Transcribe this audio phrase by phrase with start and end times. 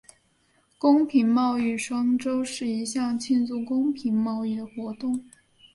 [0.79, 5.23] 公平贸易双周是一项庆祝公平贸易的活动。